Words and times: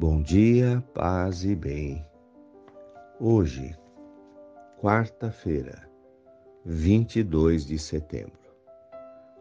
Bom 0.00 0.22
dia, 0.22 0.82
paz 0.94 1.44
e 1.44 1.54
bem. 1.54 2.02
Hoje, 3.20 3.76
quarta-feira, 4.80 5.86
22 6.64 7.66
de 7.66 7.78
setembro. 7.78 8.40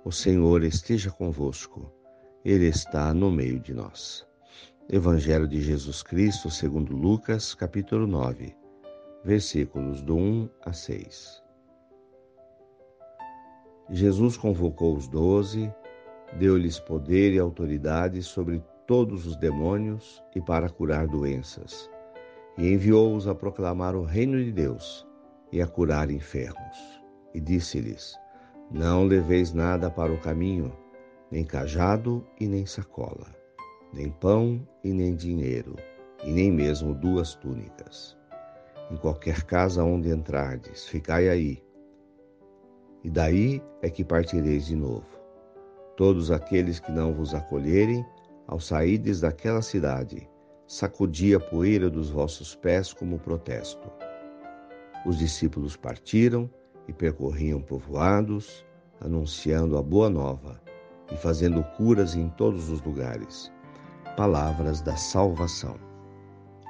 O 0.03 0.11
Senhor 0.11 0.61
esteja 0.65 1.11
convosco, 1.11 1.89
Ele 2.43 2.65
está 2.65 3.13
no 3.13 3.31
meio 3.31 3.57
de 3.57 3.73
nós. 3.73 4.27
Evangelho 4.89 5.47
de 5.47 5.61
Jesus 5.61 6.03
Cristo, 6.03 6.49
segundo 6.49 6.93
Lucas, 6.93 7.55
capítulo 7.55 8.05
9, 8.05 8.53
versículos 9.23 10.01
do 10.01 10.17
1 10.17 10.49
a 10.65 10.73
6. 10.73 11.41
Jesus 13.91 14.35
convocou 14.35 14.97
os 14.97 15.07
doze, 15.07 15.73
deu-lhes 16.37 16.81
poder 16.81 17.31
e 17.31 17.39
autoridade 17.39 18.21
sobre 18.21 18.61
todos 18.89 19.27
os 19.27 19.35
demônios 19.35 20.19
e 20.35 20.41
para 20.41 20.67
curar 20.67 21.05
doenças, 21.05 21.87
e 22.57 22.73
enviou-os 22.73 23.27
a 23.27 23.35
proclamar 23.35 23.95
o 23.95 24.01
reino 24.03 24.43
de 24.43 24.51
Deus 24.51 25.07
e 25.51 25.61
a 25.61 25.67
curar 25.67 26.09
enfermos. 26.09 26.99
E 27.31 27.39
disse-lhes: 27.39 28.15
Não 28.71 29.03
leveis 29.03 29.53
nada 29.53 29.91
para 29.91 30.11
o 30.11 30.19
caminho, 30.19 30.75
nem 31.29 31.45
cajado 31.45 32.25
e 32.39 32.47
nem 32.47 32.65
sacola, 32.65 33.27
nem 33.93 34.09
pão 34.09 34.67
e 34.83 34.91
nem 34.91 35.13
dinheiro, 35.13 35.75
e 36.23 36.31
nem 36.31 36.51
mesmo 36.51 36.95
duas 36.95 37.35
túnicas. 37.35 38.17
Em 38.89 38.97
qualquer 38.97 39.43
casa 39.43 39.83
onde 39.83 40.09
entrardes, 40.09 40.87
ficai 40.87 41.29
aí 41.29 41.63
e 43.03 43.09
daí 43.09 43.61
é 43.83 43.89
que 43.91 44.03
partireis 44.03 44.65
de 44.65 44.75
novo. 44.75 45.05
Todos 45.95 46.31
aqueles 46.31 46.79
que 46.79 46.91
não 46.91 47.13
vos 47.13 47.35
acolherem, 47.35 48.03
ao 48.49 48.59
saídes 48.59 49.21
daquela 49.21 49.61
cidade, 49.61 50.27
sacudi 50.65 51.35
a 51.35 51.39
poeira 51.39 51.87
dos 51.87 52.09
vossos 52.09 52.55
pés 52.55 52.91
como 52.91 53.19
protesto. 53.19 53.91
Os 55.05 55.19
discípulos 55.19 55.77
partiram 55.77 56.49
e 56.87 56.93
percorriam 56.93 57.61
povoados, 57.61 58.65
anunciando 58.99 59.77
a 59.77 59.83
boa 59.83 60.09
nova 60.09 60.59
e 61.11 61.15
fazendo 61.15 61.63
curas 61.77 62.15
em 62.15 62.27
todos 62.29 62.69
os 62.69 62.81
lugares. 62.81 63.51
Palavras 64.17 64.81
da 64.81 64.95
salvação. 64.95 65.75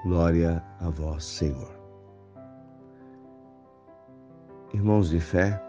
Glória 0.03 0.61
a 0.81 0.89
vós, 0.89 1.23
Senhor. 1.23 1.80
Irmãos 4.73 5.09
de 5.09 5.19
fé, 5.21 5.64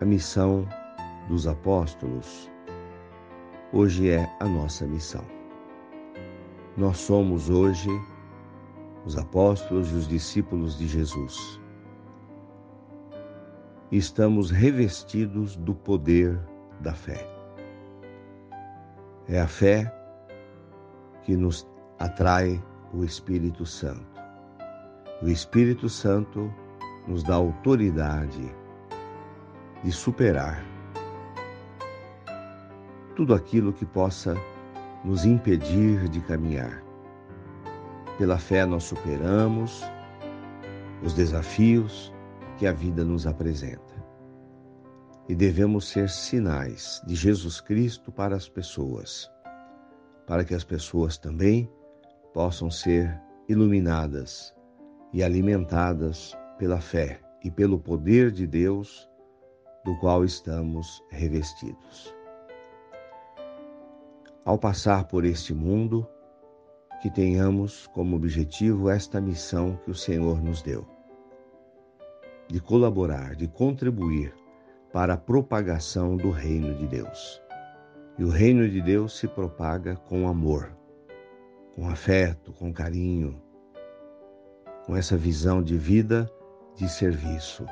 a 0.00 0.04
missão 0.04 0.68
dos 1.28 1.46
apóstolos 1.46 2.50
hoje 3.72 4.10
é 4.10 4.28
a 4.40 4.46
nossa 4.46 4.86
missão. 4.86 5.24
Nós 6.76 6.98
somos 6.98 7.50
hoje 7.50 7.90
os 9.04 9.16
apóstolos 9.16 9.90
e 9.92 9.94
os 9.94 10.08
discípulos 10.08 10.78
de 10.78 10.86
Jesus. 10.86 11.60
Estamos 13.90 14.50
revestidos 14.50 15.56
do 15.56 15.74
poder 15.74 16.38
da 16.80 16.94
fé. 16.94 17.26
É 19.26 19.40
a 19.40 19.46
fé 19.46 19.92
que 21.22 21.36
nos 21.36 21.66
atrai 21.98 22.62
o 22.92 23.04
Espírito 23.04 23.66
Santo. 23.66 24.06
O 25.22 25.28
Espírito 25.28 25.88
Santo 25.88 26.52
nos 27.06 27.22
dá 27.22 27.34
autoridade 27.34 28.54
de 29.82 29.92
superar 29.92 30.64
tudo 33.18 33.34
aquilo 33.34 33.72
que 33.72 33.84
possa 33.84 34.36
nos 35.04 35.24
impedir 35.24 36.08
de 36.08 36.20
caminhar. 36.20 36.84
Pela 38.16 38.38
fé, 38.38 38.64
nós 38.64 38.84
superamos 38.84 39.82
os 41.02 41.14
desafios 41.14 42.14
que 42.56 42.64
a 42.64 42.72
vida 42.72 43.04
nos 43.04 43.26
apresenta. 43.26 43.92
E 45.28 45.34
devemos 45.34 45.88
ser 45.88 46.08
sinais 46.08 47.02
de 47.08 47.16
Jesus 47.16 47.60
Cristo 47.60 48.12
para 48.12 48.36
as 48.36 48.48
pessoas, 48.48 49.28
para 50.24 50.44
que 50.44 50.54
as 50.54 50.62
pessoas 50.62 51.18
também 51.18 51.68
possam 52.32 52.70
ser 52.70 53.20
iluminadas 53.48 54.54
e 55.12 55.24
alimentadas 55.24 56.38
pela 56.56 56.80
fé 56.80 57.20
e 57.42 57.50
pelo 57.50 57.80
poder 57.80 58.30
de 58.30 58.46
Deus 58.46 59.10
do 59.84 59.98
qual 59.98 60.24
estamos 60.24 61.02
revestidos. 61.10 62.16
Ao 64.48 64.56
passar 64.56 65.04
por 65.04 65.26
este 65.26 65.52
mundo, 65.52 66.08
que 67.02 67.10
tenhamos 67.10 67.86
como 67.88 68.16
objetivo 68.16 68.88
esta 68.88 69.20
missão 69.20 69.78
que 69.84 69.90
o 69.90 69.94
Senhor 69.94 70.42
nos 70.42 70.62
deu, 70.62 70.86
de 72.48 72.58
colaborar, 72.58 73.36
de 73.36 73.46
contribuir 73.46 74.34
para 74.90 75.12
a 75.12 75.16
propagação 75.18 76.16
do 76.16 76.30
reino 76.30 76.74
de 76.76 76.86
Deus. 76.86 77.42
E 78.18 78.24
o 78.24 78.30
reino 78.30 78.66
de 78.66 78.80
Deus 78.80 79.18
se 79.18 79.28
propaga 79.28 79.96
com 79.96 80.26
amor, 80.26 80.74
com 81.74 81.86
afeto, 81.86 82.50
com 82.54 82.72
carinho, 82.72 83.38
com 84.86 84.96
essa 84.96 85.14
visão 85.14 85.62
de 85.62 85.76
vida 85.76 86.26
de 86.74 86.88
serviço 86.88 87.66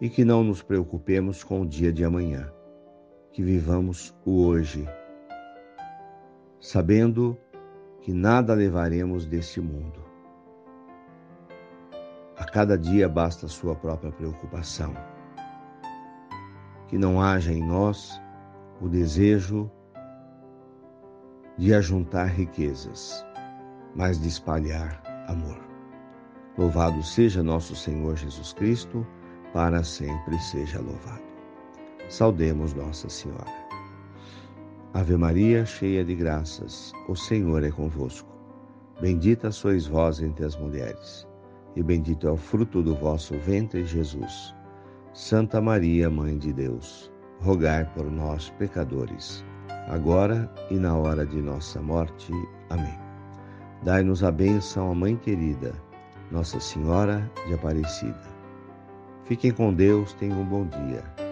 e 0.00 0.10
que 0.10 0.24
não 0.24 0.42
nos 0.42 0.60
preocupemos 0.60 1.44
com 1.44 1.60
o 1.60 1.66
dia 1.66 1.92
de 1.92 2.04
amanhã, 2.04 2.52
que 3.32 3.42
vivamos 3.42 4.14
o 4.26 4.44
hoje, 4.44 4.86
sabendo 6.60 7.38
que 8.02 8.12
nada 8.12 8.52
levaremos 8.52 9.26
deste 9.26 9.60
mundo. 9.60 10.02
A 12.36 12.44
cada 12.44 12.76
dia 12.76 13.08
basta 13.08 13.46
a 13.46 13.48
sua 13.48 13.74
própria 13.74 14.12
preocupação. 14.12 14.94
Que 16.88 16.98
não 16.98 17.22
haja 17.22 17.52
em 17.52 17.64
nós 17.64 18.20
o 18.80 18.88
desejo 18.88 19.70
de 21.56 21.72
ajuntar 21.72 22.26
riquezas, 22.28 23.24
mas 23.94 24.20
de 24.20 24.28
espalhar 24.28 25.02
amor. 25.28 25.60
Louvado 26.58 27.02
seja 27.02 27.42
nosso 27.42 27.74
Senhor 27.74 28.16
Jesus 28.16 28.52
Cristo 28.52 29.06
para 29.54 29.82
sempre 29.82 30.38
seja 30.38 30.80
louvado. 30.80 31.31
Saudemos 32.12 32.74
Nossa 32.74 33.08
Senhora. 33.08 33.50
Ave 34.92 35.16
Maria, 35.16 35.64
cheia 35.64 36.04
de 36.04 36.14
graças, 36.14 36.92
o 37.08 37.16
Senhor 37.16 37.64
é 37.64 37.70
convosco. 37.70 38.28
Bendita 39.00 39.50
sois 39.50 39.86
vós 39.86 40.20
entre 40.20 40.44
as 40.44 40.54
mulheres, 40.54 41.26
e 41.74 41.82
bendito 41.82 42.28
é 42.28 42.30
o 42.30 42.36
fruto 42.36 42.82
do 42.82 42.94
vosso 42.94 43.34
ventre, 43.38 43.86
Jesus. 43.86 44.54
Santa 45.14 45.58
Maria, 45.58 46.10
Mãe 46.10 46.36
de 46.36 46.52
Deus, 46.52 47.10
rogai 47.40 47.90
por 47.94 48.10
nós, 48.10 48.50
pecadores, 48.58 49.42
agora 49.88 50.52
e 50.70 50.74
na 50.74 50.94
hora 50.94 51.24
de 51.24 51.40
nossa 51.40 51.80
morte. 51.80 52.30
Amém. 52.68 52.98
Dai-nos 53.84 54.22
a 54.22 54.30
bênção, 54.30 54.90
a 54.90 54.94
Mãe 54.94 55.16
querida, 55.16 55.72
Nossa 56.30 56.60
Senhora 56.60 57.32
de 57.46 57.54
Aparecida. 57.54 58.28
Fiquem 59.24 59.50
com 59.50 59.72
Deus, 59.72 60.12
tenham 60.12 60.42
um 60.42 60.44
bom 60.44 60.66
dia. 60.66 61.31